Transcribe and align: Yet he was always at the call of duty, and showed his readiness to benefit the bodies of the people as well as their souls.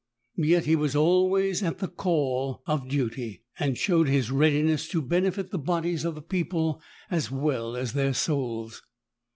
Yet 0.39 0.65
he 0.65 0.75
was 0.75 0.95
always 0.95 1.61
at 1.61 1.77
the 1.77 1.87
call 1.87 2.63
of 2.65 2.89
duty, 2.89 3.43
and 3.59 3.77
showed 3.77 4.07
his 4.07 4.31
readiness 4.31 4.87
to 4.87 4.99
benefit 4.99 5.51
the 5.51 5.59
bodies 5.59 6.05
of 6.05 6.15
the 6.15 6.23
people 6.23 6.81
as 7.11 7.29
well 7.29 7.75
as 7.75 7.93
their 7.93 8.13
souls. 8.15 8.81